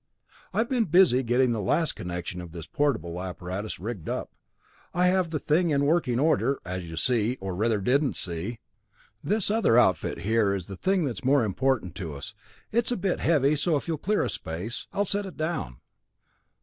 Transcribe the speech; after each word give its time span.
"I've 0.51 0.67
been 0.67 0.85
busy 0.85 1.21
getting 1.21 1.51
the 1.51 1.61
last 1.61 1.91
connection 1.95 2.41
of 2.41 2.53
this 2.53 2.65
portable 2.65 3.21
apparatus 3.21 3.79
rigged 3.79 4.09
up. 4.09 4.31
I 4.95 5.05
have 5.09 5.29
the 5.29 5.37
thing 5.37 5.69
in 5.69 5.85
working 5.85 6.19
order, 6.19 6.59
as 6.65 6.89
you 6.89 6.95
see 6.97 7.37
or 7.39 7.53
rather, 7.53 7.79
didn't 7.79 8.15
see. 8.15 8.61
This 9.23 9.51
other 9.51 9.77
outfit 9.77 10.21
here 10.21 10.55
is 10.55 10.65
the 10.65 10.75
thing 10.75 11.03
that 11.03 11.19
is 11.19 11.23
more 11.23 11.43
important 11.43 11.93
to 11.97 12.15
us. 12.15 12.33
It's 12.71 12.91
a 12.91 12.97
bit 12.97 13.19
heavy, 13.19 13.55
so 13.55 13.75
if 13.75 13.87
you'll 13.87 13.99
clear 13.99 14.23
a 14.23 14.29
space, 14.31 14.87
I'll 14.91 15.05
set 15.05 15.27
it 15.27 15.37
down. 15.37 15.79